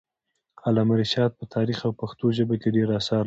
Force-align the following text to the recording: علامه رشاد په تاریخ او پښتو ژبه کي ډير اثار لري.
علامه 0.67 0.93
رشاد 1.01 1.31
په 1.39 1.45
تاریخ 1.55 1.77
او 1.87 1.91
پښتو 2.01 2.25
ژبه 2.37 2.55
کي 2.61 2.69
ډير 2.75 2.89
اثار 2.99 3.17
لري. 3.19 3.19